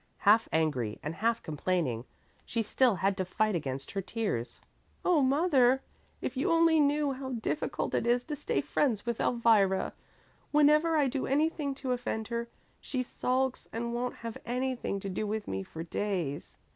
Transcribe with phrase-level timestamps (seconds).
[0.17, 2.05] Half angry and half complaining,
[2.43, 4.59] she still had to fight against her tears.
[5.05, 5.83] "Oh, mother,
[6.21, 9.93] if you only knew how difficult it is to stay friends with Elvira.
[10.49, 15.27] Whenever I do anything to offend her, she sulks and won't have anything to do
[15.27, 16.57] with me for days.